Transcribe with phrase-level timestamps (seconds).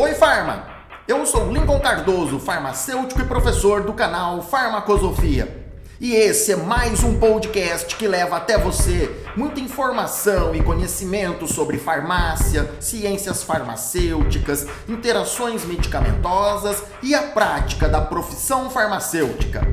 [0.00, 0.64] Oi, Farma!
[1.08, 5.66] Eu sou Lincoln Cardoso, farmacêutico e professor do canal Farmacosofia.
[6.00, 11.78] E esse é mais um podcast que leva até você muita informação e conhecimento sobre
[11.78, 19.66] farmácia, ciências farmacêuticas, interações medicamentosas e a prática da profissão farmacêutica.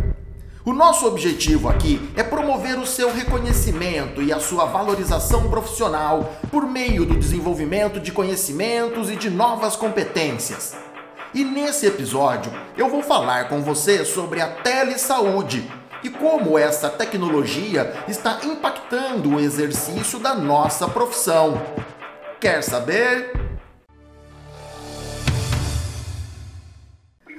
[0.66, 6.66] O nosso objetivo aqui é promover o seu reconhecimento e a sua valorização profissional por
[6.66, 10.76] meio do desenvolvimento de conhecimentos e de novas competências.
[11.36, 15.72] E nesse episódio eu vou falar com você sobre a telesaúde
[16.04, 21.62] e como essa tecnologia está impactando o exercício da nossa profissão.
[22.42, 23.35] Quer saber?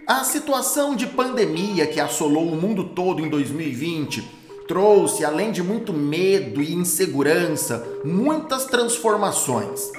[0.06, 4.22] A situação de pandemia que assolou o mundo todo em 2020
[4.68, 9.90] trouxe, além de muito medo e insegurança, muitas transformações.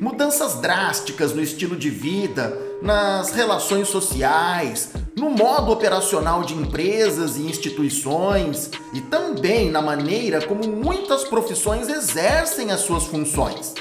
[0.00, 7.42] Mudanças drásticas no estilo de vida, nas relações sociais, no modo operacional de empresas e
[7.42, 13.74] instituições e também na maneira como muitas profissões exercem as suas funções.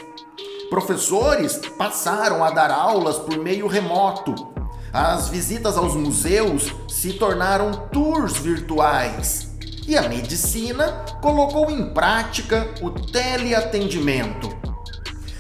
[0.69, 4.50] Professores passaram a dar aulas por meio remoto,
[4.93, 9.49] as visitas aos museus se tornaram tours virtuais.
[9.87, 14.49] E a medicina colocou em prática o teleatendimento.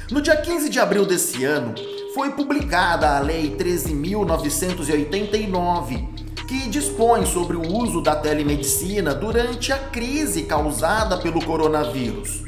[0.09, 1.75] No dia 15 de abril desse ano,
[2.13, 6.07] foi publicada a Lei 13.989,
[6.47, 12.43] que dispõe sobre o uso da telemedicina durante a crise causada pelo coronavírus.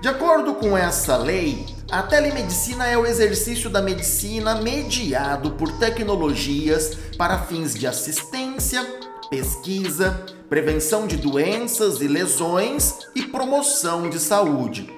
[0.00, 6.96] De acordo com essa lei, a telemedicina é o exercício da medicina mediado por tecnologias
[7.18, 8.84] para fins de assistência,
[9.28, 14.88] pesquisa, prevenção de doenças e lesões e promoção de saúde.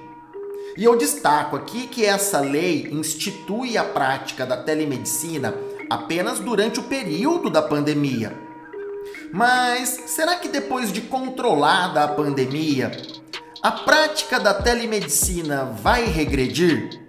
[0.77, 5.53] E eu destaco aqui que essa lei institui a prática da telemedicina
[5.89, 8.37] apenas durante o período da pandemia.
[9.31, 12.91] Mas será que depois de controlada a pandemia,
[13.63, 16.99] a prática da telemedicina vai regredir?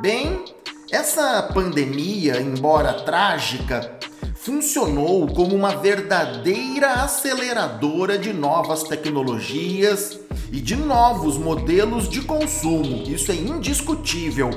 [0.00, 0.42] Bem,
[0.90, 3.98] essa pandemia, embora trágica,
[4.34, 10.18] funcionou como uma verdadeira aceleradora de novas tecnologias
[10.50, 13.02] e de novos modelos de consumo.
[13.06, 14.48] Isso é indiscutível.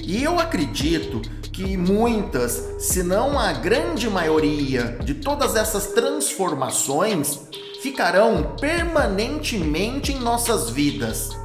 [0.00, 1.20] E eu acredito
[1.52, 7.40] que muitas, se não a grande maioria de todas essas transformações
[7.84, 11.36] ficarão permanentemente em nossas vidas.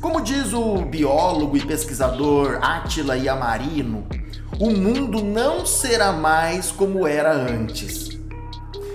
[0.00, 4.04] Como diz o biólogo e pesquisador Átila Yamarino,
[4.58, 8.08] o mundo não será mais como era antes.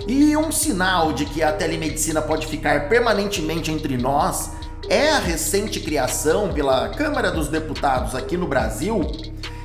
[0.06, 4.50] E um sinal de que a telemedicina pode ficar permanentemente entre nós
[4.90, 9.00] é a recente criação pela Câmara dos Deputados aqui no Brasil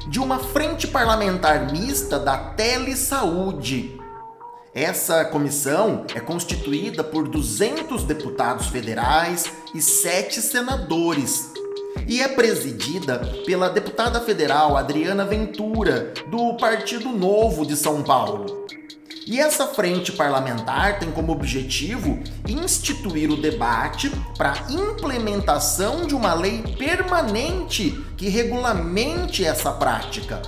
[0.08, 4.02] de uma frente parlamentar mista da telesaúde
[4.76, 11.52] essa comissão é constituída por 200 deputados federais e 7 senadores.
[12.08, 18.66] E é presidida pela deputada federal Adriana Ventura, do Partido Novo de São Paulo.
[19.28, 26.64] E essa frente parlamentar tem como objetivo instituir o debate para implementação de uma lei
[26.78, 30.42] permanente que regulamente essa prática.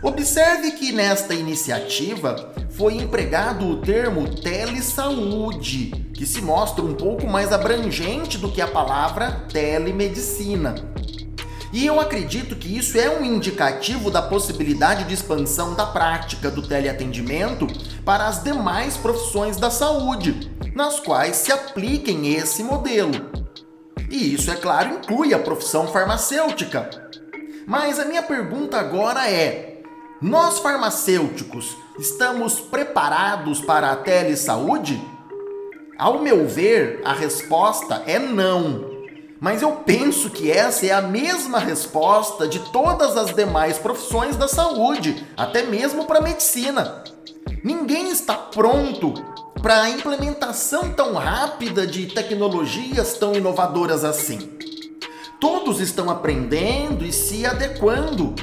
[0.00, 7.52] Observe que nesta iniciativa foi empregado o termo telesaúde, que se mostra um pouco mais
[7.52, 10.74] abrangente do que a palavra telemedicina.
[11.74, 16.66] E eu acredito que isso é um indicativo da possibilidade de expansão da prática do
[16.66, 17.66] teleatendimento
[18.02, 23.12] para as demais profissões da saúde, nas quais se apliquem esse modelo.
[24.08, 26.88] E isso, é claro, inclui a profissão farmacêutica.
[27.66, 29.69] Mas a minha pergunta agora é:
[30.20, 35.02] nós farmacêuticos estamos preparados para a telesaúde?
[35.98, 38.90] Ao meu ver, a resposta é não.
[39.40, 44.46] Mas eu penso que essa é a mesma resposta de todas as demais profissões da
[44.46, 47.02] saúde, até mesmo para a medicina.
[47.64, 49.14] Ninguém está pronto
[49.62, 54.38] para a implementação tão rápida de tecnologias tão inovadoras assim.
[55.40, 58.34] Todos estão aprendendo e se adequando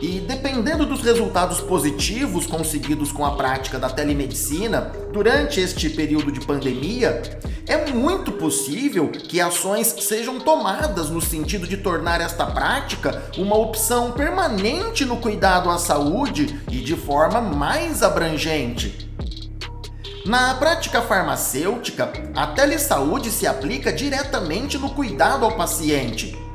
[0.00, 6.40] e dependendo dos resultados positivos conseguidos com a prática da telemedicina durante este período de
[6.40, 7.22] pandemia,
[7.66, 14.12] é muito possível que ações sejam tomadas no sentido de tornar esta prática uma opção
[14.12, 19.08] permanente no cuidado à saúde e de forma mais abrangente.
[20.24, 26.49] Na prática farmacêutica, a telesaúde se aplica diretamente no cuidado ao paciente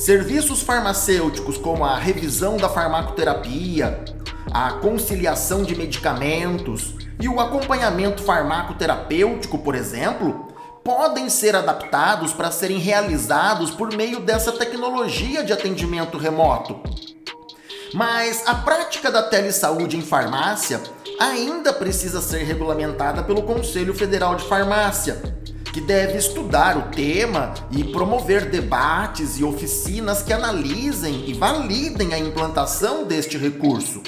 [0.00, 4.02] Serviços farmacêuticos como a revisão da farmacoterapia,
[4.50, 12.78] a conciliação de medicamentos e o acompanhamento farmacoterapêutico, por exemplo, podem ser adaptados para serem
[12.78, 16.80] realizados por meio dessa tecnologia de atendimento remoto.
[17.92, 20.80] Mas a prática da telesaúde em farmácia
[21.20, 25.20] ainda precisa ser regulamentada pelo Conselho Federal de Farmácia,
[25.72, 32.18] que deve estudar o tema e promover debates e oficinas que analisem e validem a
[32.18, 34.02] implantação deste recurso.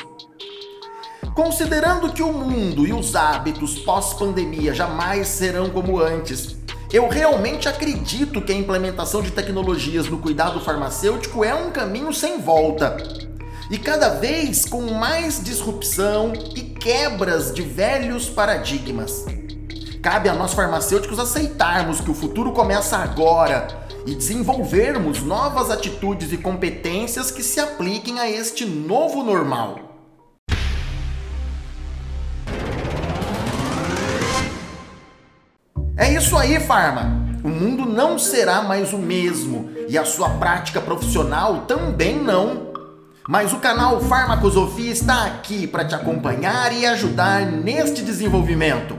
[1.35, 6.57] Considerando que o mundo e os hábitos pós-pandemia jamais serão como antes,
[6.93, 12.39] eu realmente acredito que a implementação de tecnologias no cuidado farmacêutico é um caminho sem
[12.39, 12.99] volta.
[13.71, 19.25] E cada vez com mais disrupção e quebras de velhos paradigmas.
[20.03, 23.69] Cabe a nós farmacêuticos aceitarmos que o futuro começa agora
[24.05, 29.79] e desenvolvermos novas atitudes e competências que se apliquem a este novo normal.
[35.97, 37.23] É isso aí, Farma!
[37.45, 42.73] O mundo não será mais o mesmo e a sua prática profissional também não.
[43.29, 48.97] Mas o canal Farmacosofia está aqui para te acompanhar e ajudar neste desenvolvimento.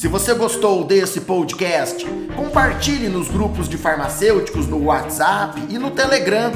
[0.00, 6.52] Se você gostou desse podcast, compartilhe nos grupos de farmacêuticos no WhatsApp e no Telegram.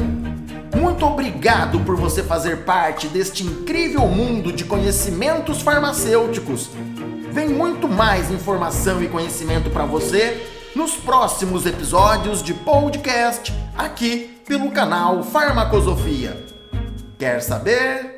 [0.74, 6.70] Muito obrigado por você fazer parte deste incrível mundo de conhecimentos farmacêuticos
[7.32, 10.42] Vem muito mais informação e conhecimento para você
[10.74, 16.34] nos próximos episódios de podcast aqui pelo canal Farmacosofia.
[17.18, 18.13] Quer saber?